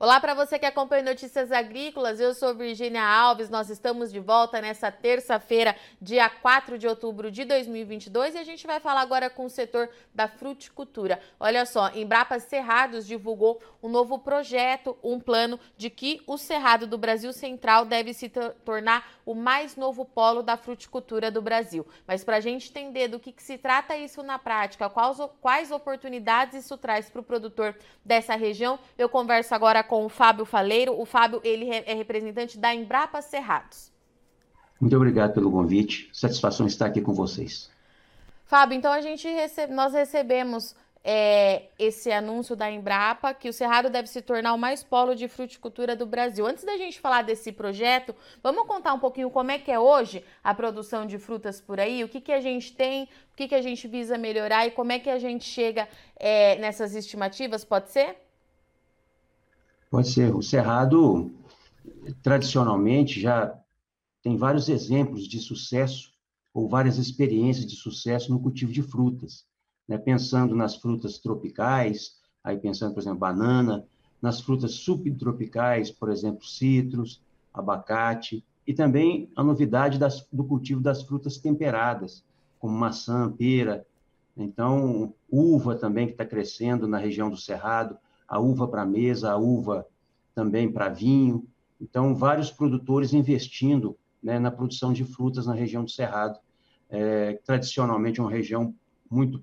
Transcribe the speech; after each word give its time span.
Olá 0.00 0.20
para 0.20 0.32
você 0.32 0.60
que 0.60 0.64
acompanha 0.64 1.02
Notícias 1.02 1.50
Agrícolas, 1.50 2.20
eu 2.20 2.32
sou 2.32 2.54
Virginia 2.54 3.02
Alves. 3.02 3.50
Nós 3.50 3.68
estamos 3.68 4.12
de 4.12 4.20
volta 4.20 4.60
nessa 4.60 4.92
terça-feira, 4.92 5.74
dia 6.00 6.30
4 6.30 6.78
de 6.78 6.86
outubro 6.86 7.32
de 7.32 7.44
2022, 7.44 8.36
e 8.36 8.38
a 8.38 8.44
gente 8.44 8.64
vai 8.64 8.78
falar 8.78 9.00
agora 9.00 9.28
com 9.28 9.46
o 9.46 9.50
setor 9.50 9.90
da 10.14 10.28
fruticultura. 10.28 11.20
Olha 11.40 11.66
só, 11.66 11.90
Embrapa 11.96 12.38
Cerrados 12.38 13.08
divulgou 13.08 13.60
um 13.82 13.88
novo 13.88 14.20
projeto, 14.20 14.96
um 15.02 15.18
plano 15.18 15.58
de 15.76 15.90
que 15.90 16.22
o 16.28 16.38
Cerrado 16.38 16.86
do 16.86 16.96
Brasil 16.96 17.32
Central 17.32 17.84
deve 17.84 18.14
se 18.14 18.28
tornar 18.64 19.04
o 19.26 19.34
mais 19.34 19.74
novo 19.74 20.04
polo 20.04 20.44
da 20.44 20.56
fruticultura 20.56 21.28
do 21.28 21.42
Brasil. 21.42 21.84
Mas 22.06 22.22
para 22.22 22.36
a 22.36 22.40
gente 22.40 22.70
entender 22.70 23.08
do 23.08 23.18
que, 23.18 23.32
que, 23.32 23.42
se 23.42 23.58
trata 23.58 23.96
isso 23.96 24.22
na 24.22 24.38
prática, 24.38 24.88
quais, 24.88 25.18
quais 25.40 25.70
oportunidades 25.72 26.64
isso 26.64 26.78
traz 26.78 27.10
para 27.10 27.20
o 27.20 27.24
produtor 27.24 27.76
dessa 28.04 28.36
região, 28.36 28.78
eu 28.96 29.08
converso 29.08 29.54
agora 29.56 29.87
com 29.88 30.04
o 30.04 30.08
Fábio 30.08 30.44
Faleiro. 30.44 30.98
O 31.00 31.04
Fábio, 31.04 31.40
ele 31.42 31.68
é 31.68 31.94
representante 31.94 32.56
da 32.56 32.72
Embrapa 32.72 33.20
Cerrados. 33.20 33.90
Muito 34.80 34.94
obrigado 34.94 35.34
pelo 35.34 35.50
convite. 35.50 36.08
Satisfação 36.12 36.66
estar 36.66 36.86
aqui 36.86 37.00
com 37.00 37.12
vocês. 37.12 37.68
Fábio, 38.44 38.76
então 38.76 38.92
a 38.92 39.00
gente 39.00 39.26
recebe, 39.28 39.74
nós 39.74 39.92
recebemos 39.92 40.76
é, 41.04 41.64
esse 41.78 42.10
anúncio 42.10 42.54
da 42.54 42.70
Embrapa 42.70 43.34
que 43.34 43.48
o 43.48 43.52
Cerrado 43.52 43.90
deve 43.90 44.08
se 44.08 44.22
tornar 44.22 44.54
o 44.54 44.58
mais 44.58 44.82
polo 44.82 45.14
de 45.14 45.26
fruticultura 45.26 45.96
do 45.96 46.06
Brasil. 46.06 46.46
Antes 46.46 46.64
da 46.64 46.76
gente 46.76 47.00
falar 47.00 47.22
desse 47.22 47.50
projeto, 47.50 48.14
vamos 48.42 48.66
contar 48.66 48.94
um 48.94 48.98
pouquinho 48.98 49.30
como 49.30 49.50
é 49.50 49.58
que 49.58 49.70
é 49.70 49.78
hoje 49.78 50.24
a 50.42 50.54
produção 50.54 51.06
de 51.06 51.18
frutas 51.18 51.60
por 51.60 51.80
aí, 51.80 52.04
o 52.04 52.08
que, 52.08 52.20
que 52.20 52.32
a 52.32 52.40
gente 52.40 52.74
tem, 52.74 53.04
o 53.32 53.36
que, 53.36 53.48
que 53.48 53.54
a 53.54 53.62
gente 53.62 53.88
visa 53.88 54.16
melhorar 54.16 54.66
e 54.66 54.70
como 54.70 54.92
é 54.92 54.98
que 54.98 55.10
a 55.10 55.18
gente 55.18 55.44
chega 55.44 55.88
é, 56.16 56.56
nessas 56.56 56.94
estimativas, 56.94 57.64
pode 57.64 57.90
ser? 57.90 58.27
Pode 59.90 60.08
ser. 60.08 60.34
O 60.34 60.42
Cerrado, 60.42 61.30
tradicionalmente, 62.22 63.20
já 63.20 63.58
tem 64.22 64.36
vários 64.36 64.68
exemplos 64.68 65.26
de 65.26 65.38
sucesso 65.38 66.12
ou 66.52 66.68
várias 66.68 66.98
experiências 66.98 67.66
de 67.66 67.76
sucesso 67.76 68.30
no 68.30 68.40
cultivo 68.40 68.72
de 68.72 68.82
frutas. 68.82 69.46
Né? 69.86 69.96
Pensando 69.96 70.54
nas 70.54 70.76
frutas 70.76 71.18
tropicais, 71.18 72.18
aí 72.44 72.58
pensando, 72.58 72.92
por 72.92 73.00
exemplo, 73.00 73.18
banana, 73.18 73.86
nas 74.20 74.40
frutas 74.40 74.72
subtropicais, 74.74 75.90
por 75.90 76.10
exemplo, 76.10 76.44
citros, 76.44 77.22
abacate, 77.54 78.44
e 78.66 78.74
também 78.74 79.30
a 79.34 79.42
novidade 79.42 79.98
das, 79.98 80.26
do 80.30 80.44
cultivo 80.44 80.80
das 80.80 81.02
frutas 81.02 81.38
temperadas, 81.38 82.22
como 82.58 82.76
maçã, 82.76 83.30
pera. 83.30 83.86
Então, 84.36 85.14
uva 85.30 85.74
também, 85.74 86.06
que 86.06 86.12
está 86.12 86.26
crescendo 86.26 86.86
na 86.86 86.98
região 86.98 87.30
do 87.30 87.36
Cerrado, 87.36 87.96
a 88.28 88.38
uva 88.38 88.68
para 88.68 88.84
mesa, 88.84 89.32
a 89.32 89.36
uva 89.36 89.86
também 90.34 90.70
para 90.70 90.88
vinho. 90.88 91.46
Então, 91.80 92.14
vários 92.14 92.50
produtores 92.50 93.12
investindo 93.12 93.96
né, 94.22 94.38
na 94.38 94.50
produção 94.50 94.92
de 94.92 95.04
frutas 95.04 95.46
na 95.46 95.54
região 95.54 95.84
do 95.84 95.90
Cerrado, 95.90 96.38
é, 96.90 97.40
tradicionalmente 97.44 98.20
uma 98.20 98.30
região 98.30 98.74
muito 99.10 99.42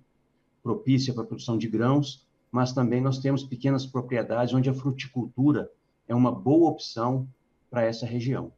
propícia 0.62 1.14
para 1.14 1.24
a 1.24 1.28
produção 1.28 1.58
de 1.58 1.68
grãos, 1.68 2.26
mas 2.52 2.74
também 2.74 3.02
nós 3.02 3.20
temos 3.20 3.44
pequenas 3.44 3.86
propriedades 3.86 4.54
onde 4.54 4.70
a 4.70 4.74
fruticultura 4.74 5.70
é 6.08 6.16
uma 6.16 6.32
boa 6.32 6.70
opção 6.70 7.28
para 7.70 7.84
essa 7.84 8.06
região. 8.06 8.52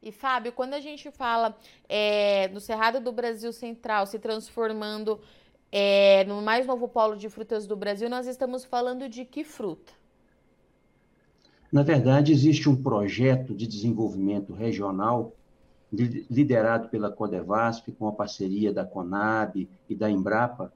E 0.00 0.12
Fábio, 0.12 0.52
quando 0.52 0.74
a 0.74 0.80
gente 0.80 1.10
fala 1.10 1.56
é, 1.88 2.48
no 2.48 2.60
Cerrado 2.60 3.00
do 3.00 3.10
Brasil 3.10 3.52
Central 3.52 4.06
se 4.06 4.18
transformando 4.18 5.20
é, 5.70 6.24
no 6.24 6.40
mais 6.40 6.66
novo 6.66 6.88
polo 6.88 7.16
de 7.16 7.28
frutas 7.28 7.66
do 7.66 7.76
Brasil, 7.76 8.08
nós 8.08 8.26
estamos 8.26 8.64
falando 8.64 9.08
de 9.08 9.24
que 9.24 9.44
fruta? 9.44 9.92
Na 11.70 11.82
verdade, 11.82 12.32
existe 12.32 12.68
um 12.68 12.76
projeto 12.82 13.54
de 13.54 13.66
desenvolvimento 13.66 14.54
regional 14.54 15.34
liderado 15.92 16.88
pela 16.88 17.10
Codevasf, 17.10 17.90
com 17.92 18.08
a 18.08 18.12
parceria 18.12 18.72
da 18.72 18.84
Conab 18.84 19.68
e 19.88 19.94
da 19.94 20.10
Embrapa. 20.10 20.72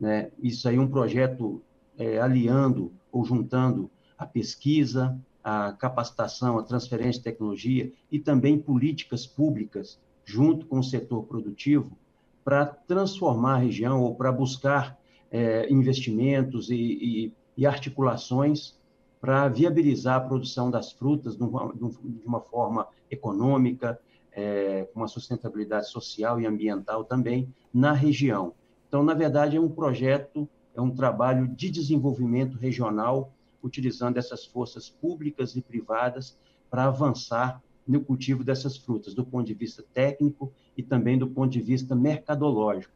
Né? 0.00 0.30
Isso 0.42 0.68
aí 0.68 0.76
é 0.76 0.80
um 0.80 0.88
projeto 0.88 1.62
é, 1.98 2.18
aliando 2.18 2.92
ou 3.12 3.24
juntando 3.24 3.90
a 4.18 4.26
pesquisa, 4.26 5.18
a 5.42 5.72
capacitação, 5.72 6.58
a 6.58 6.62
transferência 6.62 7.20
de 7.20 7.24
tecnologia 7.24 7.92
e 8.10 8.18
também 8.18 8.58
políticas 8.58 9.26
públicas 9.26 9.98
junto 10.24 10.66
com 10.66 10.78
o 10.78 10.84
setor 10.84 11.24
produtivo 11.24 11.96
para 12.44 12.66
transformar 12.66 13.54
a 13.54 13.58
região 13.58 14.02
ou 14.02 14.14
para 14.14 14.30
buscar 14.30 14.98
é, 15.30 15.72
investimentos 15.72 16.70
e, 16.70 16.76
e, 16.76 17.32
e, 17.56 17.66
articulações 17.66 18.78
para 19.20 19.48
viabilizar 19.48 20.16
a 20.16 20.20
produção 20.20 20.70
das 20.70 20.92
frutas 20.92 21.36
de 21.36 21.42
uma, 21.42 21.72
de 21.74 22.26
uma 22.26 22.40
forma 22.40 22.86
econômica, 23.10 23.98
é, 24.30 24.86
com 24.92 25.00
uma 25.00 25.08
sustentabilidade 25.08 25.88
social 25.88 26.40
e 26.40 26.46
ambiental 26.46 27.04
também 27.04 27.52
na 27.72 27.92
região. 27.92 28.52
Então, 28.86 29.02
na 29.02 29.14
verdade, 29.14 29.56
é 29.56 29.60
um 29.60 29.68
projeto, 29.68 30.48
é 30.74 30.80
um 30.80 30.90
trabalho 30.90 31.48
de 31.48 31.70
desenvolvimento 31.70 32.58
regional, 32.58 33.32
utilizando 33.62 34.18
essas 34.18 34.44
forças 34.44 34.90
públicas 34.90 35.56
e 35.56 35.62
privadas 35.62 36.36
para 36.70 36.84
avançar 36.84 37.62
no 37.86 38.00
cultivo 38.00 38.42
dessas 38.42 38.76
frutas, 38.76 39.14
do 39.14 39.24
ponto 39.24 39.46
de 39.46 39.54
vista 39.54 39.84
técnico 39.92 40.52
e 40.76 40.82
também 40.82 41.18
do 41.18 41.28
ponto 41.28 41.50
de 41.50 41.60
vista 41.60 41.94
mercadológico. 41.94 42.92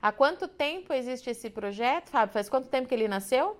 Há 0.00 0.10
quanto 0.10 0.48
tempo 0.48 0.92
existe 0.92 1.30
esse 1.30 1.48
projeto, 1.48 2.10
Fábio? 2.10 2.32
Faz 2.32 2.48
quanto 2.48 2.68
tempo 2.68 2.88
que 2.88 2.94
ele 2.94 3.06
nasceu? 3.06 3.56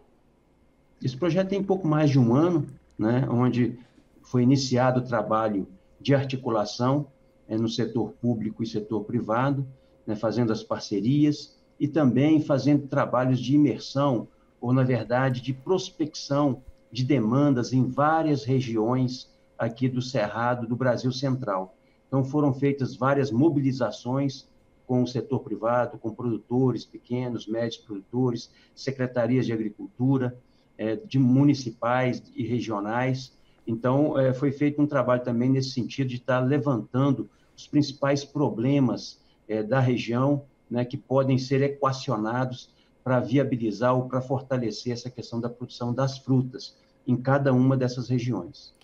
Esse 1.01 1.17
projeto 1.17 1.49
tem 1.49 1.63
pouco 1.63 1.87
mais 1.87 2.11
de 2.11 2.19
um 2.19 2.35
ano, 2.35 2.67
né, 2.99 3.27
onde 3.31 3.79
foi 4.23 4.43
iniciado 4.43 5.01
o 5.01 5.05
trabalho 5.05 5.69
de 6.01 6.15
articulação 6.15 7.07
é, 7.49 7.57
no 7.57 7.69
setor 7.69 8.13
público 8.13 8.63
e 8.63 8.67
setor 8.67 9.05
privado, 9.05 9.67
né, 10.07 10.17
fazendo 10.17 10.53
as 10.53 10.63
parcerias 10.63 11.57
e 11.79 11.87
também 11.87 12.41
fazendo 12.41 12.87
trabalhos 12.87 13.41
de 13.41 13.55
imersão, 13.55 14.29
ou, 14.61 14.73
na 14.73 14.85
verdade, 14.85 15.41
de 15.41 15.53
prospecção 15.53 16.63
de 16.91 17.05
demandas 17.05 17.73
em 17.73 17.89
várias 17.89 18.45
regiões 18.45 19.32
aqui 19.63 19.89
do 19.89 20.03
Cerrado 20.03 20.67
do 20.67 20.75
Brasil 20.75 21.13
Central. 21.13 21.77
Então, 22.09 22.25
foram 22.25 22.53
feitas 22.53 22.97
várias 22.97 23.31
mobilizações 23.31 24.49
com 24.85 25.05
o 25.05 25.07
setor 25.07 25.39
privado, 25.39 25.99
com 25.99 26.13
produtores 26.13 26.85
pequenos, 26.85 27.47
médios 27.47 27.77
produtores, 27.77 28.51
secretarias 28.75 29.47
de 29.47 29.53
agricultura, 29.53 30.37
é, 30.77 30.97
de 30.97 31.17
municipais 31.17 32.21
e 32.35 32.45
regionais. 32.45 33.33
Então, 33.65 34.19
é, 34.19 34.35
foi 34.35 34.51
feito 34.51 34.83
um 34.83 34.87
trabalho 34.87 35.23
também 35.23 35.49
nesse 35.49 35.71
sentido 35.71 36.09
de 36.09 36.17
estar 36.17 36.41
levantando 36.41 37.31
os 37.57 37.69
principais 37.69 38.25
problemas 38.25 39.21
é, 39.49 39.63
da 39.63 39.79
região, 39.79 40.43
né, 40.69 40.85
que 40.85 40.97
podem 40.97 41.39
ser 41.39 41.63
equacionados 41.63 42.75
para 43.05 43.21
viabilizar 43.21 43.95
ou 43.95 44.09
para 44.09 44.21
fortalecer 44.21 44.93
essa 44.93 45.09
questão 45.09 45.41
da 45.41 45.49
produção 45.49 45.95
das 45.95 46.19
frutas 46.19 46.77
em 47.07 47.17
cada 47.17 47.53
uma 47.53 47.77
dessas 47.77 48.09
regiões. 48.09 48.75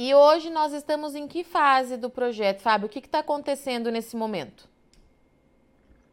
E 0.00 0.14
hoje 0.14 0.48
nós 0.48 0.72
estamos 0.72 1.16
em 1.16 1.26
que 1.26 1.42
fase 1.42 1.96
do 1.96 2.08
projeto, 2.08 2.60
Fábio? 2.60 2.86
O 2.86 2.88
que 2.88 3.00
está 3.00 3.18
acontecendo 3.18 3.90
nesse 3.90 4.14
momento? 4.14 4.68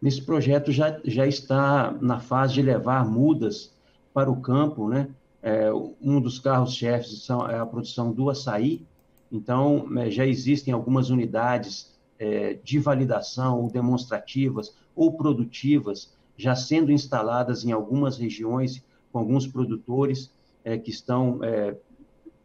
Nesse 0.02 0.24
projeto 0.24 0.72
já, 0.72 1.00
já 1.06 1.28
está 1.28 1.96
na 2.02 2.20
fase 2.20 2.56
de 2.56 2.64
levar 2.64 3.08
mudas 3.08 3.72
para 4.12 4.32
o 4.32 4.42
campo, 4.42 4.90
né? 4.90 5.08
É, 5.40 5.72
um 6.02 6.20
dos 6.20 6.40
carros-chefes 6.40 7.30
é 7.48 7.60
a 7.60 7.66
produção 7.68 8.12
do 8.12 8.28
açaí, 8.28 8.84
então 9.32 9.88
é, 10.00 10.10
já 10.10 10.26
existem 10.26 10.74
algumas 10.74 11.12
unidades 11.12 11.96
é, 12.18 12.56
de 12.56 12.80
validação 12.80 13.62
ou 13.62 13.70
demonstrativas 13.70 14.76
ou 14.96 15.14
produtivas 15.14 16.12
já 16.36 16.56
sendo 16.56 16.92
instaladas 16.92 17.64
em 17.64 17.72
algumas 17.72 18.18
regiões 18.18 18.84
com 19.12 19.20
alguns 19.20 19.46
produtores 19.46 20.32
é, 20.64 20.76
que 20.76 20.90
estão 20.90 21.38
é, 21.44 21.78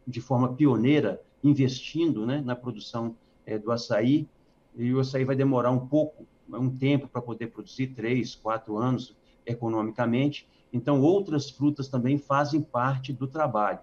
de 0.06 0.20
forma 0.20 0.53
pioneira 0.53 1.19
investindo 1.43 2.27
né, 2.27 2.43
na 2.45 2.55
produção 2.55 3.17
é, 3.47 3.59
do 3.59 3.73
açaí, 3.73 4.29
e 4.77 4.93
o 4.93 5.01
açaí 5.01 5.25
vai 5.25 5.37
demorar 5.37 5.71
um 5.71 5.87
pouco, 5.87 6.27
um 6.49 6.71
tempo 6.71 7.09
para 7.09 7.21
poder 7.21 7.49
produzir, 7.49 7.89
três, 7.89 8.35
quatro 8.35 8.77
anos 8.77 9.17
economicamente. 9.47 10.47
Então, 10.73 11.01
outras 11.01 11.51
frutas 11.51 11.89
também 11.89 12.19
fazem 12.19 12.61
parte 12.61 13.13
do 13.13 13.27
trabalho, 13.27 13.81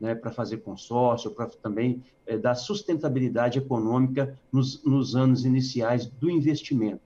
né, 0.00 0.14
para 0.14 0.30
fazer 0.30 0.58
consórcio, 0.58 1.30
para 1.30 1.46
também 1.46 2.02
é, 2.26 2.38
dar 2.38 2.54
sustentabilidade 2.54 3.58
econômica 3.58 4.38
nos, 4.50 4.82
nos 4.84 5.14
anos 5.14 5.44
iniciais 5.44 6.06
do 6.06 6.30
investimento. 6.30 7.02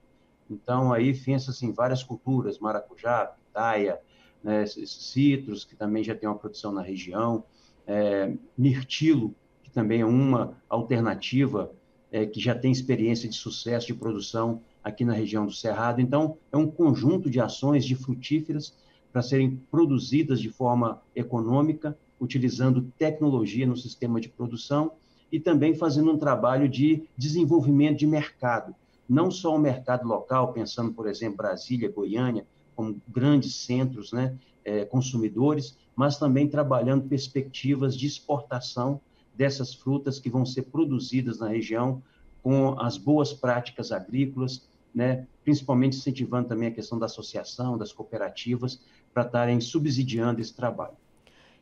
Então, 0.48 0.92
aí 0.92 1.12
pensa-se 1.14 1.64
em 1.64 1.72
várias 1.72 2.02
culturas, 2.02 2.58
maracujá, 2.58 3.26
pitaia, 3.26 3.98
né, 4.42 4.64
citros, 4.66 5.64
que 5.64 5.74
também 5.74 6.04
já 6.04 6.14
tem 6.14 6.28
uma 6.28 6.38
produção 6.38 6.70
na 6.70 6.82
região, 6.82 7.44
é, 7.86 8.32
mirtilo, 8.56 9.34
também 9.74 10.00
é 10.00 10.06
uma 10.06 10.56
alternativa 10.68 11.72
é, 12.12 12.24
que 12.24 12.40
já 12.40 12.54
tem 12.54 12.70
experiência 12.70 13.28
de 13.28 13.34
sucesso 13.34 13.88
de 13.88 13.94
produção 13.94 14.62
aqui 14.82 15.04
na 15.04 15.12
região 15.12 15.44
do 15.44 15.52
Cerrado. 15.52 16.00
Então, 16.00 16.36
é 16.52 16.56
um 16.56 16.70
conjunto 16.70 17.28
de 17.28 17.40
ações 17.40 17.84
de 17.84 17.96
frutíferas 17.96 18.74
para 19.12 19.20
serem 19.20 19.56
produzidas 19.70 20.40
de 20.40 20.48
forma 20.48 21.02
econômica 21.14 21.96
utilizando 22.20 22.92
tecnologia 22.96 23.66
no 23.66 23.76
sistema 23.76 24.20
de 24.20 24.28
produção 24.28 24.92
e 25.30 25.40
também 25.40 25.74
fazendo 25.74 26.12
um 26.12 26.18
trabalho 26.18 26.68
de 26.68 27.04
desenvolvimento 27.16 27.98
de 27.98 28.06
mercado, 28.06 28.74
não 29.08 29.30
só 29.30 29.54
o 29.54 29.58
mercado 29.58 30.06
local, 30.06 30.52
pensando, 30.52 30.92
por 30.92 31.08
exemplo, 31.08 31.38
Brasília, 31.38 31.90
Goiânia, 31.90 32.46
como 32.76 33.00
grandes 33.08 33.56
centros 33.56 34.12
né, 34.12 34.36
é, 34.64 34.84
consumidores, 34.84 35.76
mas 35.96 36.18
também 36.18 36.48
trabalhando 36.48 37.08
perspectivas 37.08 37.96
de 37.96 38.06
exportação 38.06 39.00
dessas 39.34 39.74
frutas 39.74 40.18
que 40.18 40.30
vão 40.30 40.46
ser 40.46 40.62
produzidas 40.62 41.38
na 41.38 41.48
região 41.48 42.02
com 42.42 42.78
as 42.78 42.96
boas 42.96 43.32
práticas 43.32 43.90
agrícolas, 43.90 44.68
né, 44.94 45.26
principalmente 45.42 45.96
incentivando 45.96 46.48
também 46.48 46.68
a 46.68 46.72
questão 46.72 46.98
da 46.98 47.06
associação, 47.06 47.76
das 47.76 47.92
cooperativas, 47.92 48.80
para 49.12 49.24
estarem 49.24 49.60
subsidiando 49.60 50.40
esse 50.40 50.54
trabalho. 50.54 50.96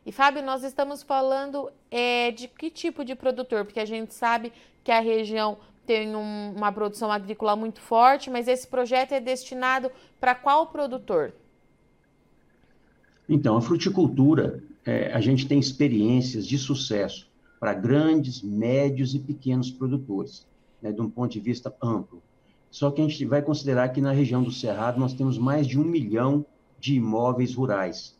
E, 0.05 0.11
Fábio, 0.11 0.43
nós 0.43 0.63
estamos 0.63 1.01
falando 1.01 1.71
é, 1.89 2.31
de 2.31 2.47
que 2.47 2.69
tipo 2.69 3.05
de 3.05 3.15
produtor? 3.15 3.63
Porque 3.63 3.79
a 3.79 3.85
gente 3.85 4.13
sabe 4.13 4.51
que 4.83 4.91
a 4.91 4.99
região 4.99 5.57
tem 5.85 6.15
um, 6.15 6.53
uma 6.55 6.71
produção 6.71 7.11
agrícola 7.11 7.55
muito 7.55 7.79
forte, 7.79 8.29
mas 8.29 8.47
esse 8.47 8.67
projeto 8.67 9.13
é 9.13 9.21
destinado 9.21 9.89
para 10.19 10.35
qual 10.35 10.67
produtor? 10.67 11.33
Então, 13.27 13.55
a 13.55 13.61
fruticultura, 13.61 14.61
é, 14.85 15.13
a 15.13 15.21
gente 15.21 15.47
tem 15.47 15.57
experiências 15.57 16.45
de 16.45 16.57
sucesso 16.57 17.31
para 17.63 17.73
grandes, 17.73 18.41
médios 18.41 19.15
e 19.15 19.19
pequenos 19.19 19.71
produtores, 19.71 20.45
né, 20.81 20.91
de 20.91 20.99
um 20.99 21.09
ponto 21.09 21.31
de 21.31 21.39
vista 21.39 21.73
amplo. 21.81 22.21
Só 22.69 22.91
que 22.91 22.99
a 22.99 23.07
gente 23.07 23.23
vai 23.23 23.41
considerar 23.41 23.87
que 23.87 24.01
na 24.01 24.11
região 24.11 24.43
do 24.43 24.51
Cerrado 24.51 24.99
nós 24.99 25.13
temos 25.13 25.37
mais 25.37 25.65
de 25.65 25.79
um 25.79 25.83
milhão 25.85 26.45
de 26.77 26.95
imóveis 26.95 27.55
rurais. 27.55 28.19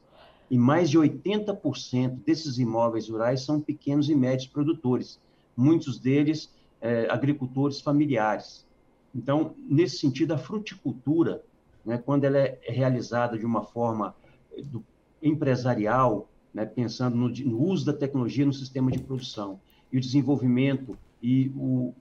E 0.49 0.57
mais 0.57 0.89
de 0.89 0.97
80% 0.97 2.23
desses 2.25 2.57
imóveis 2.57 3.09
rurais 3.09 3.41
são 3.41 3.59
pequenos 3.59 4.07
e 4.07 4.15
médios 4.15 4.47
produtores, 4.47 5.19
muitos 5.57 5.99
deles 5.99 6.49
é, 6.79 7.07
agricultores 7.09 7.81
familiares. 7.81 8.65
Então, 9.13 9.55
nesse 9.69 9.97
sentido, 9.97 10.33
a 10.33 10.37
fruticultura, 10.37 11.43
né, 11.83 11.97
quando 11.97 12.23
ela 12.23 12.37
é 12.37 12.61
realizada 12.63 13.37
de 13.37 13.45
uma 13.45 13.65
forma 13.65 14.15
é, 14.53 14.61
do, 14.61 14.81
empresarial, 15.21 16.29
né, 16.53 16.65
pensando 16.65 17.15
no, 17.15 17.29
no, 17.29 17.63
uso 17.63 17.85
da 17.85 17.93
tecnologia 17.93 18.45
no 18.45 18.53
sistema 18.53 18.91
de 18.91 18.99
produção 18.99 19.59
e 19.91 19.97
o 19.97 20.01
desenvolvimento 20.01 20.97
e 21.21 21.51
o, 21.55 21.93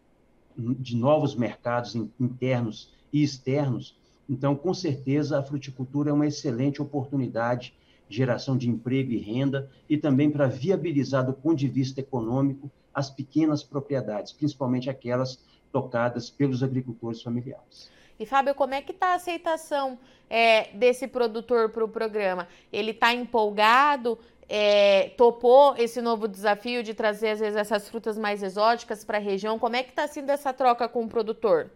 de 0.57 0.97
novos 0.97 1.35
mercados 1.35 1.95
internos 1.95 2.93
e 3.13 3.23
externos, 3.23 3.97
então, 4.29 4.55
com 4.55 4.73
certeza, 4.73 5.39
a 5.39 5.43
fruticultura 5.43 6.11
é 6.11 6.13
uma 6.13 6.27
excelente 6.27 6.81
oportunidade 6.81 7.75
de 8.09 8.17
geração 8.17 8.57
de 8.57 8.69
emprego 8.69 9.13
e 9.13 9.19
renda 9.19 9.71
e 9.89 9.97
também 9.97 10.31
para 10.31 10.47
viabilizar, 10.47 11.27
do 11.27 11.33
ponto 11.33 11.57
de 11.57 11.69
vista 11.69 12.01
econômico, 12.01 12.71
as 12.95 13.11
pequenas 13.11 13.63
propriedades, 13.63 14.33
principalmente 14.33 14.89
aquelas 14.89 15.39
tocadas 15.73 16.31
pelos 16.31 16.63
agricultores 16.63 17.23
familiares. 17.23 17.91
E, 18.19 18.27
Fábio, 18.27 18.55
como 18.55 18.75
é 18.75 18.83
que 18.83 18.93
está 18.93 19.09
a 19.09 19.15
aceitação 19.15 19.99
é, 20.31 20.73
desse 20.75 21.09
produtor 21.09 21.71
para 21.71 21.85
o 21.85 21.89
programa? 21.89 22.47
Ele 22.73 22.93
está 22.93 23.13
empolgado? 23.13 24.19
É, 24.49 25.11
topou 25.17 25.75
esse 25.77 26.03
novo 26.03 26.29
desafio 26.29 26.83
de 26.83 26.95
trazer, 26.95 27.31
às 27.31 27.41
vezes, 27.41 27.57
essas 27.57 27.89
frutas 27.89 28.19
mais 28.19 28.43
exóticas 28.43 29.05
para 29.05 29.19
a 29.19 29.21
região? 29.21 29.59
Como 29.59 29.77
é 29.77 29.83
que 29.83 29.91
está 29.91 30.07
sendo 30.07 30.31
essa 30.31 30.53
troca 30.53 30.89
com 30.89 31.05
o 31.05 31.09
produtor? 31.09 31.71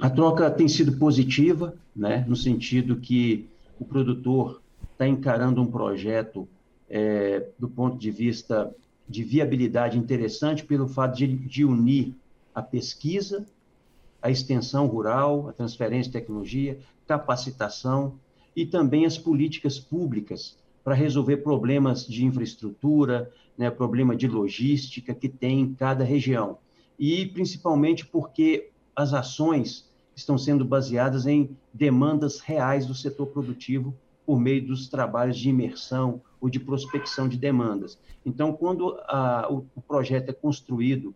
A 0.00 0.10
troca 0.10 0.50
tem 0.50 0.68
sido 0.68 0.92
positiva, 0.98 1.74
né, 1.96 2.24
no 2.28 2.36
sentido 2.36 2.96
que 2.96 3.48
o 3.80 3.84
produtor 3.84 4.62
está 4.92 5.08
encarando 5.08 5.62
um 5.62 5.66
projeto 5.66 6.46
é, 6.88 7.46
do 7.58 7.68
ponto 7.68 7.96
de 7.96 8.10
vista 8.10 8.74
de 9.08 9.24
viabilidade 9.24 9.98
interessante 9.98 10.64
pelo 10.64 10.86
fato 10.86 11.16
de, 11.16 11.26
de 11.26 11.64
unir 11.64 12.14
a 12.54 12.60
pesquisa, 12.60 13.46
a 14.20 14.30
extensão 14.30 14.86
rural, 14.86 15.48
a 15.48 15.52
transferência 15.52 16.10
de 16.10 16.18
tecnologia, 16.18 16.78
capacitação 17.06 18.14
e 18.54 18.66
também 18.66 19.06
as 19.06 19.18
políticas 19.18 19.78
públicas 19.78 20.56
para 20.82 20.94
resolver 20.94 21.38
problemas 21.38 22.06
de 22.06 22.24
infraestrutura, 22.24 23.30
né, 23.56 23.70
problema 23.70 24.16
de 24.16 24.26
logística 24.26 25.14
que 25.14 25.28
tem 25.28 25.60
em 25.60 25.74
cada 25.74 26.04
região. 26.04 26.58
E 26.98 27.26
principalmente 27.26 28.06
porque 28.06 28.70
as 28.96 29.12
ações 29.12 29.88
estão 30.14 30.36
sendo 30.36 30.64
baseadas 30.64 31.26
em 31.26 31.56
demandas 31.72 32.40
reais 32.40 32.86
do 32.86 32.94
setor 32.94 33.26
produtivo 33.26 33.94
por 34.26 34.40
meio 34.40 34.66
dos 34.66 34.88
trabalhos 34.88 35.38
de 35.38 35.48
imersão 35.48 36.20
ou 36.40 36.50
de 36.50 36.58
prospecção 36.58 37.28
de 37.28 37.36
demandas. 37.36 37.98
Então, 38.26 38.52
quando 38.52 38.98
a, 39.06 39.46
o, 39.50 39.64
o 39.74 39.80
projeto 39.80 40.30
é 40.30 40.32
construído 40.32 41.14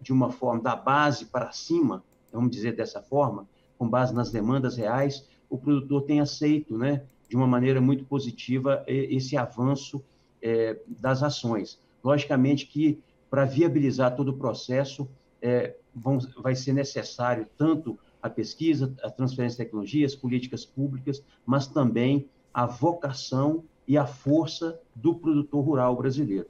de 0.00 0.12
uma 0.12 0.30
forma 0.30 0.62
da 0.62 0.76
base 0.76 1.26
para 1.26 1.50
cima, 1.52 2.04
vamos 2.32 2.50
dizer 2.50 2.76
dessa 2.76 3.02
forma, 3.02 3.48
com 3.78 3.88
base 3.88 4.14
nas 4.14 4.30
demandas 4.30 4.76
reais, 4.76 5.28
o 5.48 5.58
produtor 5.58 6.02
tem 6.02 6.20
aceito, 6.20 6.76
né, 6.76 7.02
de 7.28 7.36
uma 7.36 7.46
maneira 7.46 7.80
muito 7.80 8.04
positiva, 8.04 8.84
esse 8.86 9.36
avanço 9.36 10.02
é, 10.42 10.78
das 10.86 11.22
ações. 11.22 11.78
Logicamente 12.02 12.66
que, 12.66 13.00
para 13.28 13.44
viabilizar 13.44 14.14
todo 14.14 14.28
o 14.28 14.36
processo, 14.36 15.08
é, 15.42 15.74
vão, 15.94 16.18
vai 16.38 16.54
ser 16.54 16.72
necessário 16.72 17.46
tanto 17.56 17.98
a 18.22 18.30
pesquisa, 18.30 18.94
a 19.02 19.10
transferência 19.10 19.56
de 19.58 19.64
tecnologias, 19.64 20.14
políticas 20.14 20.64
públicas, 20.64 21.22
mas 21.44 21.66
também 21.66 22.28
a 22.52 22.66
vocação 22.66 23.64
e 23.86 23.96
a 23.96 24.06
força 24.06 24.80
do 24.94 25.14
produtor 25.14 25.64
rural 25.64 25.96
brasileiro, 25.96 26.46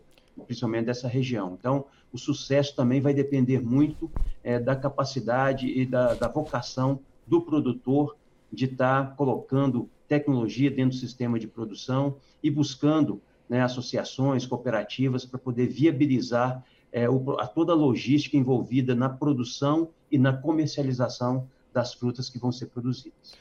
principalmente 0.46 0.86
dessa 0.86 1.08
região. 1.08 1.56
Então, 1.58 1.86
o 2.12 2.18
sucesso 2.18 2.74
também 2.74 3.00
vai 3.00 3.12
depender 3.12 3.60
muito 3.60 4.10
é, 4.42 4.58
da 4.58 4.74
capacidade 4.74 5.66
e 5.68 5.84
da, 5.84 6.14
da, 6.14 6.28
vocação 6.28 7.00
do 7.26 7.42
produtor 7.42 8.16
de 8.56 8.64
estar 8.64 9.10
tá 9.10 9.14
colocando 9.14 9.88
tecnologia 10.08 10.70
dentro 10.70 10.96
do 10.96 11.00
sistema 11.00 11.38
de 11.38 11.46
produção 11.46 12.16
e 12.42 12.50
buscando 12.50 13.20
né, 13.48 13.62
associações, 13.62 14.46
cooperativas 14.46 15.24
para 15.24 15.38
poder 15.38 15.66
viabilizar 15.66 16.64
é, 16.90 17.08
o, 17.08 17.38
a 17.38 17.46
toda 17.46 17.72
a 17.72 17.76
logística 17.76 18.36
envolvida 18.36 18.94
na 18.94 19.08
produção 19.08 19.90
e 20.10 20.18
na 20.18 20.32
comercialização 20.32 21.48
das 21.72 21.92
frutas 21.92 22.30
que 22.30 22.38
vão 22.38 22.50
ser 22.50 22.66
produzidas. 22.66 23.36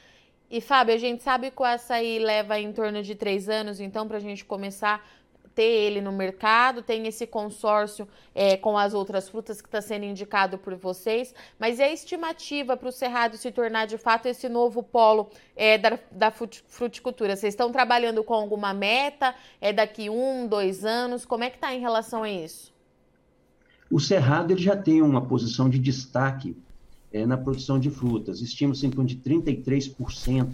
E, 0.51 0.59
Fábio, 0.59 0.93
a 0.93 0.97
gente 0.97 1.23
sabe 1.23 1.49
que 1.49 1.61
o 1.61 1.65
açaí 1.65 2.19
leva 2.19 2.59
em 2.59 2.71
torno 2.71 3.01
de 3.01 3.15
três 3.15 3.49
anos, 3.49 3.79
então, 3.79 4.07
para 4.07 4.17
a 4.17 4.19
gente 4.19 4.43
começar 4.45 5.03
ter 5.55 5.63
ele 5.63 6.01
no 6.01 6.11
mercado, 6.11 6.81
tem 6.81 7.07
esse 7.07 7.25
consórcio 7.25 8.07
é, 8.35 8.57
com 8.57 8.77
as 8.77 8.93
outras 8.93 9.29
frutas 9.29 9.61
que 9.61 9.67
está 9.67 9.81
sendo 9.81 10.03
indicado 10.03 10.57
por 10.57 10.75
vocês, 10.75 11.33
mas 11.57 11.79
é 11.79 11.91
estimativa 11.91 12.75
para 12.75 12.89
o 12.89 12.91
Cerrado 12.91 13.37
se 13.37 13.51
tornar 13.51 13.87
de 13.87 13.97
fato 13.97 14.27
esse 14.27 14.49
novo 14.49 14.83
polo 14.83 15.29
é, 15.55 15.77
da, 15.77 15.97
da 16.11 16.31
fruticultura? 16.31 17.35
Vocês 17.35 17.53
estão 17.53 17.71
trabalhando 17.71 18.23
com 18.23 18.33
alguma 18.33 18.73
meta? 18.73 19.33
É 19.61 19.71
daqui 19.71 20.09
um, 20.09 20.45
dois 20.45 20.83
anos? 20.83 21.25
Como 21.25 21.45
é 21.45 21.49
que 21.49 21.55
está 21.55 21.73
em 21.73 21.79
relação 21.79 22.23
a 22.23 22.29
isso? 22.29 22.73
O 23.89 23.99
Cerrado 23.99 24.51
ele 24.51 24.61
já 24.61 24.75
tem 24.75 25.01
uma 25.01 25.25
posição 25.25 25.69
de 25.69 25.79
destaque 25.79 26.57
é, 27.13 27.25
na 27.25 27.37
produção 27.37 27.79
de 27.79 27.89
frutas. 27.89 28.41
Estima-se 28.41 28.85
em 28.85 28.89
torno 28.89 29.07
de 29.07 29.15
33% 29.15 30.49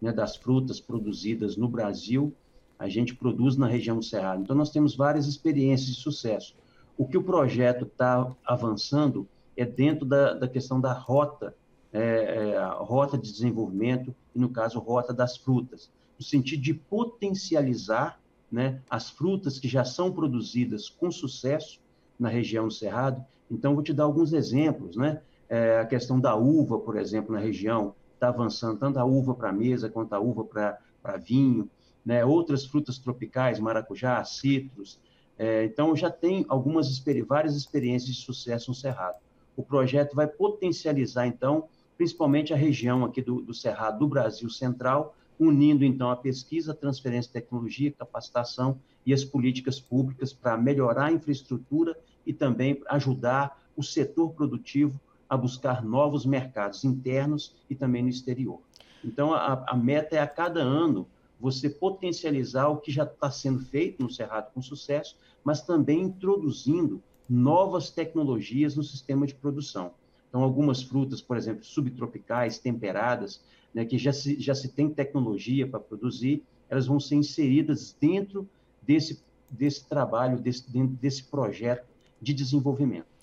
né, 0.00 0.12
das 0.12 0.36
frutas 0.36 0.80
produzidas 0.80 1.56
no 1.56 1.68
Brasil, 1.68 2.32
a 2.78 2.88
gente 2.88 3.14
produz 3.14 3.56
na 3.56 3.66
região 3.66 3.96
do 3.96 4.04
Cerrado. 4.04 4.42
Então, 4.42 4.54
nós 4.54 4.70
temos 4.70 4.94
várias 4.94 5.26
experiências 5.26 5.88
de 5.88 6.00
sucesso. 6.00 6.54
O 6.96 7.06
que 7.06 7.16
o 7.16 7.22
projeto 7.22 7.84
está 7.84 8.30
avançando 8.44 9.26
é 9.56 9.64
dentro 9.64 10.04
da, 10.04 10.34
da 10.34 10.48
questão 10.48 10.80
da 10.80 10.92
rota, 10.92 11.54
é, 11.92 12.00
é, 12.00 12.68
rota 12.78 13.16
de 13.16 13.30
desenvolvimento, 13.30 14.14
e 14.34 14.38
no 14.38 14.50
caso, 14.50 14.78
rota 14.78 15.14
das 15.14 15.36
frutas, 15.36 15.90
no 16.18 16.24
sentido 16.24 16.62
de 16.62 16.74
potencializar 16.74 18.20
né, 18.50 18.80
as 18.88 19.10
frutas 19.10 19.58
que 19.58 19.68
já 19.68 19.84
são 19.84 20.12
produzidas 20.12 20.88
com 20.88 21.10
sucesso 21.10 21.80
na 22.18 22.28
região 22.28 22.68
do 22.68 22.72
Cerrado. 22.72 23.24
Então, 23.50 23.74
vou 23.74 23.82
te 23.82 23.92
dar 23.92 24.04
alguns 24.04 24.32
exemplos, 24.32 24.96
né? 24.96 25.20
É, 25.48 25.78
a 25.78 25.86
questão 25.86 26.18
da 26.18 26.34
uva, 26.34 26.78
por 26.78 26.96
exemplo, 26.96 27.32
na 27.32 27.38
região, 27.38 27.94
está 28.14 28.28
avançando 28.28 28.78
tanto 28.78 28.98
a 28.98 29.04
uva 29.04 29.34
para 29.34 29.52
mesa 29.52 29.88
quanto 29.88 30.12
a 30.12 30.18
uva 30.18 30.44
para 30.44 31.16
vinho, 31.18 31.70
né? 32.06 32.24
outras 32.24 32.64
frutas 32.64 32.96
tropicais, 32.98 33.58
maracujá, 33.58 34.22
citros. 34.22 35.00
É, 35.36 35.64
então, 35.64 35.96
já 35.96 36.08
tem 36.08 36.46
algumas 36.48 37.02
várias 37.26 37.56
experiências 37.56 38.14
de 38.14 38.22
sucesso 38.22 38.70
no 38.70 38.74
Cerrado. 38.74 39.18
O 39.56 39.62
projeto 39.62 40.14
vai 40.14 40.28
potencializar, 40.28 41.26
então, 41.26 41.68
principalmente 41.98 42.54
a 42.54 42.56
região 42.56 43.04
aqui 43.04 43.20
do, 43.20 43.42
do 43.42 43.52
Cerrado, 43.52 43.98
do 43.98 44.06
Brasil 44.06 44.48
Central, 44.48 45.16
unindo, 45.38 45.84
então, 45.84 46.08
a 46.08 46.16
pesquisa, 46.16 46.72
a 46.72 46.74
transferência 46.74 47.28
de 47.28 47.32
tecnologia, 47.32 47.90
capacitação 47.90 48.78
e 49.04 49.12
as 49.12 49.24
políticas 49.24 49.80
públicas 49.80 50.32
para 50.32 50.56
melhorar 50.56 51.06
a 51.06 51.12
infraestrutura 51.12 51.98
e 52.24 52.32
também 52.32 52.80
ajudar 52.88 53.60
o 53.76 53.82
setor 53.82 54.30
produtivo 54.30 54.98
a 55.28 55.36
buscar 55.36 55.84
novos 55.84 56.24
mercados 56.24 56.84
internos 56.84 57.54
e 57.68 57.74
também 57.74 58.02
no 58.02 58.08
exterior. 58.08 58.60
Então, 59.04 59.34
a, 59.34 59.64
a 59.68 59.76
meta 59.76 60.16
é 60.16 60.20
a 60.20 60.26
cada 60.26 60.60
ano 60.60 61.06
você 61.38 61.68
potencializar 61.68 62.68
o 62.68 62.78
que 62.78 62.90
já 62.90 63.04
está 63.04 63.30
sendo 63.30 63.60
feito 63.60 64.02
no 64.02 64.10
Cerrado 64.10 64.52
com 64.52 64.62
sucesso, 64.62 65.16
mas 65.44 65.60
também 65.60 66.02
introduzindo 66.02 67.02
novas 67.28 67.90
tecnologias 67.90 68.76
no 68.76 68.82
sistema 68.82 69.26
de 69.26 69.34
produção. 69.34 69.92
Então, 70.28 70.42
algumas 70.42 70.82
frutas, 70.82 71.20
por 71.20 71.36
exemplo, 71.36 71.64
subtropicais, 71.64 72.58
temperadas, 72.58 73.42
né, 73.72 73.84
que 73.84 73.98
já 73.98 74.12
se, 74.12 74.40
já 74.40 74.54
se 74.54 74.68
tem 74.68 74.88
tecnologia 74.88 75.66
para 75.66 75.80
produzir, 75.80 76.42
elas 76.68 76.86
vão 76.86 76.98
ser 76.98 77.16
inseridas 77.16 77.96
dentro 78.00 78.48
desse, 78.82 79.22
desse 79.50 79.86
trabalho, 79.86 80.38
desse, 80.38 80.70
dentro 80.70 80.96
desse 80.96 81.24
projeto 81.24 81.86
de 82.20 82.32
desenvolvimento. 82.32 83.15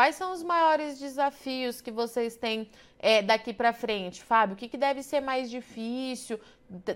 Quais 0.00 0.16
são 0.16 0.32
os 0.32 0.42
maiores 0.42 0.98
desafios 0.98 1.82
que 1.82 1.90
vocês 1.90 2.34
têm 2.34 2.70
é, 2.98 3.20
daqui 3.20 3.52
para 3.52 3.70
frente, 3.70 4.24
Fábio? 4.24 4.54
O 4.54 4.56
que, 4.56 4.66
que 4.66 4.78
deve 4.78 5.02
ser 5.02 5.20
mais 5.20 5.50
difícil? 5.50 6.40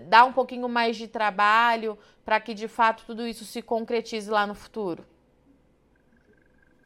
Dar 0.09 0.25
um 0.25 0.33
pouquinho 0.33 0.67
mais 0.71 0.97
de 0.97 1.07
trabalho 1.07 1.99
para 2.25 2.41
que 2.41 2.55
de 2.55 2.67
fato 2.67 3.05
tudo 3.07 3.27
isso 3.27 3.45
se 3.45 3.61
concretize 3.61 4.31
lá 4.31 4.47
no 4.47 4.55
futuro? 4.55 5.05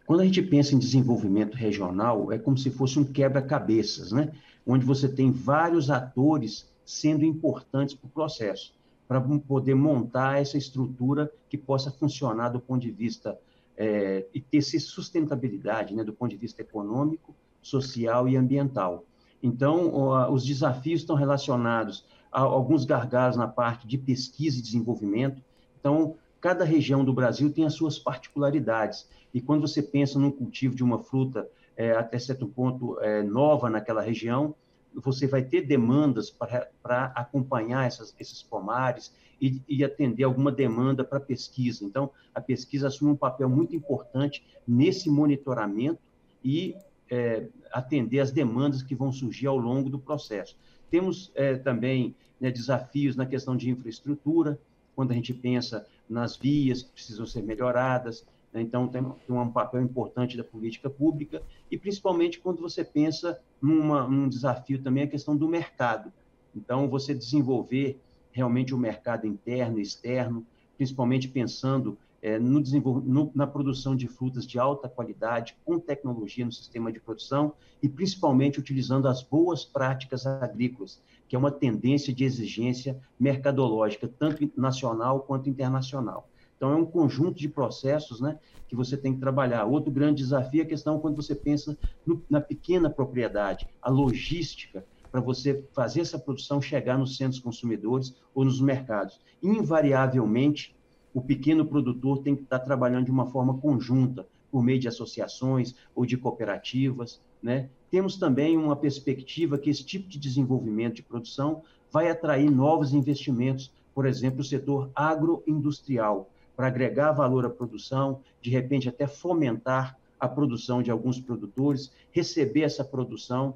Quando 0.05 0.23
a 0.23 0.25
gente 0.25 0.43
pensa 0.43 0.75
em 0.75 0.79
desenvolvimento 0.81 1.55
regional, 1.55 2.33
é 2.33 2.39
como 2.39 2.59
se 2.59 2.69
fosse 2.69 2.99
um 2.99 3.05
quebra-cabeças, 3.05 4.11
né? 4.11 4.33
Onde 4.67 4.85
você 4.85 5.09
tem 5.09 5.31
vários 5.31 5.89
atores 5.89 6.69
sendo 6.85 7.25
importantes 7.25 7.95
para 7.95 8.09
o 8.09 8.11
processo, 8.11 8.75
para 9.07 9.21
poder 9.21 9.77
montar 9.77 10.43
essa 10.43 10.59
estrutura 10.59 11.33
que 11.49 11.57
possa 11.57 11.93
funcionar 11.93 12.49
do 12.49 12.59
ponto 12.59 12.81
de 12.81 12.91
vista 12.91 13.39
é, 13.79 14.27
e 14.35 14.41
ter 14.41 14.61
sustentabilidade, 14.61 15.95
né? 15.95 16.03
Do 16.03 16.13
ponto 16.13 16.31
de 16.31 16.37
vista 16.37 16.61
econômico, 16.61 17.35
social 17.63 18.29
e 18.29 18.37
ambiental. 18.37 19.05
Então, 19.41 20.33
os 20.33 20.45
desafios 20.45 21.03
estão 21.03 21.15
relacionados 21.15 22.05
a 22.33 22.41
alguns 22.41 22.85
gargalos 22.85 23.37
na 23.37 23.47
parte 23.47 23.87
de 23.87 23.97
pesquisa 23.97 24.59
e 24.59 24.63
desenvolvimento. 24.63 25.41
Então, 25.79 26.17
cada 26.41 26.65
região 26.65 27.05
do 27.05 27.13
Brasil 27.13 27.53
tem 27.53 27.65
as 27.65 27.75
suas 27.75 27.99
particularidades. 28.01 29.09
E 29.33 29.41
quando 29.41 29.61
você 29.61 29.81
pensa 29.81 30.19
num 30.19 30.33
cultivo 30.33 30.75
de 30.75 30.83
uma 30.83 30.99
fruta 30.99 31.49
é, 31.77 31.93
até 31.93 32.19
certo 32.19 32.49
ponto 32.49 32.99
é, 33.01 33.23
nova 33.23 33.71
naquela 33.71 34.03
região, 34.03 34.57
você 34.93 35.29
vai 35.29 35.43
ter 35.43 35.63
demandas 35.63 36.31
para 36.31 37.13
acompanhar 37.15 37.87
essas, 37.87 38.15
esses 38.19 38.43
pomares 38.43 39.15
e, 39.41 39.63
e, 39.69 39.85
atender 39.85 40.25
alguma 40.25 40.51
demanda 40.51 41.05
para 41.05 41.21
pesquisa. 41.21 41.85
Então, 41.85 42.11
a 42.35 42.41
pesquisa 42.41 42.89
assume 42.89 43.13
um 43.13 43.17
papel 43.17 43.49
muito 43.49 43.75
importante 43.75 44.45
nesse 44.67 45.09
monitoramento 45.09 46.01
e 46.45 46.75
é, 47.11 47.47
atender 47.73 48.21
as 48.21 48.31
demandas 48.31 48.83
que 48.83 48.95
vão 48.95 49.13
surgir 49.13 49.47
ao 49.47 49.57
longo 49.57 49.89
do 49.89 49.99
processo. 49.99 50.57
Temos 50.91 51.31
é, 51.35 51.55
também 51.57 52.15
né, 52.41 52.51
desafios 52.51 53.15
na 53.15 53.27
questão 53.27 53.57
de 53.57 53.71
infraestrutura, 53.71 54.59
quando 54.97 55.13
a 55.13 55.15
gente 55.15 55.33
pensa 55.33 55.87
nas 56.09 56.37
vias 56.37 56.83
que 56.83 56.91
precisam 56.91 57.27
ser 57.27 57.43
melhoradas, 57.43 58.25
né? 58.53 58.63
Então, 58.63 58.89
tem 58.89 59.03
um 59.29 59.51
papel 59.51 59.83
importante 59.83 60.37
da 60.37 60.45
política 60.45 60.89
pública 60.89 61.43
e, 61.71 61.77
principalmente, 61.77 62.41
quando 62.41 62.61
você 62.61 62.85
pensa 62.85 63.39
num 63.61 64.29
desafio 64.29 64.83
também, 64.83 65.05
a 65.05 65.09
questão 65.09 65.37
do 65.37 65.49
mercado. 65.49 66.13
Então, 66.55 66.89
você 66.89 67.15
desenvolver 67.15 67.99
realmente 68.39 68.73
o 68.73 68.79
mercado 68.79 69.27
interno 69.27 69.79
e 69.79 69.83
externo, 69.83 70.47
principalmente 70.77 71.29
pensando 71.29 71.99
é, 72.23 72.39
no 72.39 72.61
no, 72.61 73.31
na 73.35 73.47
produção 73.47 73.97
de 73.97 74.07
frutas 74.07 74.47
de 74.47 74.59
alta 74.59 74.89
qualidade, 74.89 75.57
com 75.65 75.79
tecnologia 75.79 76.45
no 76.45 76.53
sistema 76.53 76.93
de 76.93 77.01
produção 77.01 77.53
e 77.83 77.89
principalmente 77.89 78.61
utilizando 78.61 79.09
as 79.09 79.23
boas 79.23 79.65
práticas 79.65 80.25
agrícolas, 80.27 81.03
que 81.29 81.35
é 81.35 81.39
uma 81.39 81.51
tendência 81.51 82.13
de 82.13 82.25
exigência 82.25 82.97
mercadológica, 83.19 84.09
tanto 84.09 84.51
nacional 84.57 85.21
quanto 85.21 85.51
internacional. 85.51 86.29
Então, 86.57 86.73
é 86.73 86.77
um 86.77 86.87
conjunto 86.87 87.39
de 87.39 87.49
processos 87.49 88.21
né, 88.21 88.39
que 88.69 88.75
você 88.75 88.97
tem 88.97 89.15
que 89.15 89.21
trabalhar. 89.21 89.65
Outro 89.65 89.93
grande 89.93 90.23
desafio 90.23 90.63
é 90.63 90.65
a 90.65 90.69
questão 90.69 90.99
quando 90.99 91.17
você 91.17 91.35
pensa 91.35 91.77
no, 92.05 92.23
na 92.29 92.41
pequena 92.41 92.91
propriedade, 92.91 93.69
a 93.81 93.91
logística 93.91 94.85
para 95.19 95.21
você 95.21 95.65
fazer 95.73 96.01
essa 96.01 96.19
produção 96.19 96.63
chegar 96.63 96.97
nos 96.97 97.17
centros 97.17 97.41
consumidores 97.41 98.15
ou 98.33 98.45
nos 98.45 98.61
mercados. 98.61 99.21
Invariavelmente, 99.43 100.77
o 101.13 101.21
pequeno 101.21 101.67
produtor 101.67 102.19
tem 102.23 102.37
que 102.37 102.45
estar 102.45 102.61
trabalhando 102.61 103.07
de 103.07 103.11
uma 103.11 103.27
forma 103.27 103.59
conjunta, 103.59 104.27
por 104.51 104.63
meio 104.63 104.79
de 104.79 104.87
associações 104.89 105.75
ou 105.95 106.07
de 106.07 106.17
cooperativas. 106.17 107.21
Né? 107.43 107.69
Temos 107.91 108.17
também 108.17 108.57
uma 108.57 108.77
perspectiva 108.77 109.59
que 109.59 109.69
esse 109.69 109.85
tipo 109.85 110.09
de 110.09 110.19
desenvolvimento 110.19 110.95
de 110.95 111.03
produção 111.03 111.63
vai 111.91 112.09
atrair 112.09 112.49
novos 112.49 112.95
investimentos, 112.95 113.73
por 113.95 114.07
exemplo, 114.07 114.41
o 114.41 114.45
setor 114.45 114.91
agroindustrial, 114.95 116.31
para 116.57 116.69
agregar 116.69 117.13
valor 117.13 117.45
à 117.45 117.51
produção, 117.51 118.21
de 118.41 118.51
repente 118.51 118.89
até 118.89 119.07
fomentar 119.07 119.99
a 120.19 120.29
produção 120.29 120.83
de 120.83 120.91
alguns 120.91 121.21
produtores, 121.21 121.93
receber 122.11 122.63
essa 122.63 122.85
produção, 122.85 123.55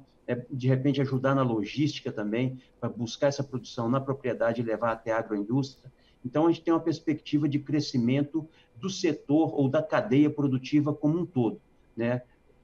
de 0.49 0.67
repente 0.67 1.01
ajudar 1.01 1.35
na 1.35 1.43
logística 1.43 2.11
também, 2.11 2.59
para 2.79 2.89
buscar 2.89 3.27
essa 3.27 3.43
produção 3.43 3.89
na 3.89 3.99
propriedade 3.99 4.61
e 4.61 4.63
levar 4.63 4.91
até 4.91 5.11
a 5.11 5.19
agroindústria. 5.19 5.91
Então, 6.25 6.47
a 6.47 6.51
gente 6.51 6.63
tem 6.63 6.73
uma 6.73 6.79
perspectiva 6.79 7.49
de 7.49 7.59
crescimento 7.59 8.47
do 8.75 8.89
setor 8.89 9.53
ou 9.53 9.67
da 9.67 9.83
cadeia 9.83 10.29
produtiva 10.29 10.93
como 10.93 11.19
um 11.19 11.25
todo, 11.25 11.61
né? 11.95 12.21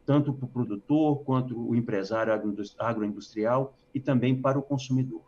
tanto 0.10 0.34
para 0.34 0.46
o 0.46 0.50
produtor 0.50 1.24
quanto 1.24 1.70
o 1.70 1.76
empresário 1.76 2.34
agroindustrial 2.80 3.78
e 3.94 4.00
também 4.00 4.42
para 4.42 4.58
o 4.58 4.62
consumidor. 4.64 5.22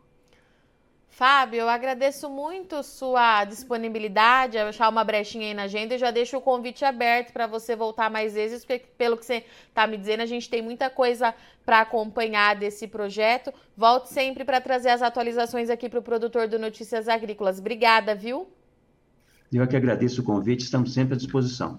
Fábio, 1.12 1.60
eu 1.60 1.68
agradeço 1.68 2.30
muito 2.30 2.82
sua 2.82 3.44
disponibilidade, 3.44 4.56
achar 4.56 4.88
uma 4.88 5.04
brechinha 5.04 5.48
aí 5.48 5.52
na 5.52 5.64
agenda 5.64 5.94
e 5.94 5.98
já 5.98 6.10
deixo 6.10 6.38
o 6.38 6.40
convite 6.40 6.86
aberto 6.86 7.34
para 7.34 7.46
você 7.46 7.76
voltar 7.76 8.10
mais 8.10 8.32
vezes, 8.32 8.64
porque 8.64 8.86
pelo 8.96 9.18
que 9.18 9.26
você 9.26 9.44
está 9.68 9.86
me 9.86 9.98
dizendo, 9.98 10.22
a 10.22 10.26
gente 10.26 10.48
tem 10.48 10.62
muita 10.62 10.88
coisa 10.88 11.34
para 11.66 11.82
acompanhar 11.82 12.56
desse 12.56 12.88
projeto. 12.88 13.52
Volte 13.76 14.08
sempre 14.08 14.42
para 14.42 14.58
trazer 14.58 14.88
as 14.88 15.02
atualizações 15.02 15.68
aqui 15.68 15.86
para 15.86 15.98
o 15.98 16.02
produtor 16.02 16.48
do 16.48 16.58
Notícias 16.58 17.06
Agrícolas. 17.06 17.58
Obrigada, 17.58 18.14
viu? 18.14 18.48
Eu 19.52 19.62
é 19.62 19.66
que 19.66 19.76
agradeço 19.76 20.22
o 20.22 20.24
convite, 20.24 20.64
estamos 20.64 20.94
sempre 20.94 21.12
à 21.12 21.16
disposição. 21.18 21.78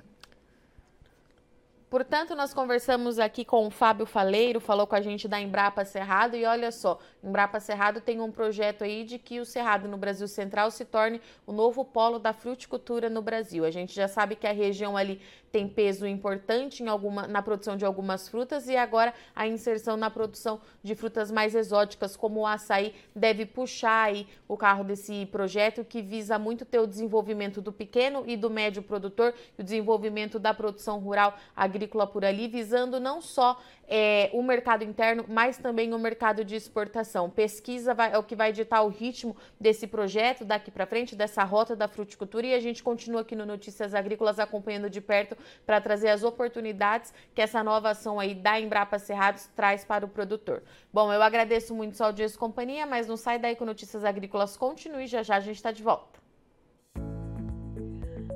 Portanto, 1.93 2.33
nós 2.33 2.55
conversamos 2.55 3.19
aqui 3.19 3.45
com 3.45 3.67
o 3.67 3.69
Fábio 3.69 4.07
Faleiro, 4.07 4.59
falou 4.59 4.87
com 4.87 4.95
a 4.95 5.01
gente 5.01 5.27
da 5.27 5.39
Embrapa 5.39 5.85
Cerrado 5.85 6.35
e 6.35 6.43
olha 6.43 6.71
só, 6.71 6.97
Embrapa 7.23 7.59
Cerrado 7.59 8.01
tem 8.01 8.19
um 8.19 8.31
projeto 8.31 8.83
aí 8.83 9.03
de 9.03 9.19
que 9.19 9.39
o 9.39 9.45
Cerrado 9.45 9.87
no 9.87 9.95
Brasil 9.95 10.27
Central 10.27 10.71
se 10.71 10.85
torne 10.85 11.21
o 11.45 11.53
novo 11.53 11.85
polo 11.85 12.17
da 12.17 12.33
fruticultura 12.33 13.11
no 13.11 13.21
Brasil. 13.21 13.63
A 13.63 13.69
gente 13.69 13.93
já 13.93 14.07
sabe 14.07 14.35
que 14.35 14.47
a 14.47 14.51
região 14.51 14.97
ali 14.97 15.21
tem 15.53 15.69
peso 15.69 16.07
importante 16.07 16.81
em 16.81 16.87
alguma, 16.87 17.27
na 17.27 17.39
produção 17.39 17.77
de 17.77 17.85
algumas 17.85 18.27
frutas 18.27 18.67
e 18.67 18.75
agora 18.75 19.13
a 19.35 19.47
inserção 19.47 19.95
na 19.95 20.09
produção 20.09 20.59
de 20.81 20.95
frutas 20.95 21.29
mais 21.29 21.53
exóticas, 21.53 22.15
como 22.15 22.39
o 22.39 22.47
açaí, 22.47 22.91
deve 23.15 23.45
puxar 23.45 24.05
aí 24.05 24.27
o 24.47 24.57
carro 24.57 24.83
desse 24.83 25.27
projeto 25.27 25.85
que 25.85 26.01
visa 26.01 26.39
muito 26.39 26.65
ter 26.65 26.79
o 26.79 26.87
desenvolvimento 26.87 27.61
do 27.61 27.71
pequeno 27.71 28.23
e 28.25 28.35
do 28.35 28.49
médio 28.49 28.81
produtor 28.81 29.31
e 29.55 29.61
o 29.61 29.63
desenvolvimento 29.63 30.39
da 30.39 30.55
produção 30.55 30.97
rural 30.97 31.37
agrícola 31.83 32.07
por 32.07 32.23
ali, 32.23 32.47
visando 32.47 32.99
não 32.99 33.21
só 33.21 33.59
é, 33.87 34.29
o 34.33 34.41
mercado 34.41 34.83
interno, 34.83 35.25
mas 35.27 35.57
também 35.57 35.93
o 35.93 35.99
mercado 35.99 36.43
de 36.43 36.55
exportação. 36.55 37.29
Pesquisa 37.29 37.93
vai, 37.93 38.13
é 38.13 38.17
o 38.17 38.23
que 38.23 38.35
vai 38.35 38.51
ditar 38.51 38.81
o 38.83 38.87
ritmo 38.87 39.35
desse 39.59 39.85
projeto 39.85 40.45
daqui 40.45 40.71
para 40.71 40.85
frente, 40.85 41.15
dessa 41.15 41.43
rota 41.43 41.75
da 41.75 41.87
fruticultura, 41.87 42.47
e 42.47 42.53
a 42.53 42.59
gente 42.59 42.81
continua 42.81 43.21
aqui 43.21 43.35
no 43.35 43.45
Notícias 43.45 43.93
Agrícolas 43.93 44.39
acompanhando 44.39 44.89
de 44.89 45.01
perto 45.01 45.37
para 45.65 45.81
trazer 45.81 46.09
as 46.09 46.23
oportunidades 46.23 47.13
que 47.35 47.41
essa 47.41 47.63
nova 47.63 47.89
ação 47.89 48.19
aí 48.19 48.33
da 48.33 48.59
Embrapa 48.59 48.97
Cerrados 48.97 49.49
traz 49.55 49.83
para 49.83 50.05
o 50.05 50.09
produtor. 50.09 50.63
Bom, 50.91 51.11
eu 51.11 51.21
agradeço 51.21 51.75
muito 51.75 51.97
sua 51.97 52.07
audiência 52.07 52.35
e 52.35 52.39
companhia, 52.39 52.85
mas 52.85 53.07
não 53.07 53.17
sai 53.17 53.37
daí 53.37 53.55
com 53.55 53.65
Notícias 53.65 54.05
Agrícolas 54.05 54.55
continue, 54.55 55.07
já 55.07 55.21
já 55.21 55.35
a 55.35 55.39
gente 55.39 55.57
está 55.57 55.71
de 55.71 55.83
volta. 55.83 56.22